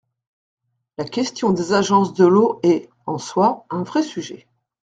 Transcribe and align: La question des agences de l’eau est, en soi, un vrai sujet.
La 0.97 1.05
question 1.05 1.51
des 1.51 1.73
agences 1.73 2.15
de 2.15 2.25
l’eau 2.25 2.59
est, 2.63 2.89
en 3.05 3.19
soi, 3.19 3.67
un 3.69 3.83
vrai 3.83 4.01
sujet. 4.01 4.47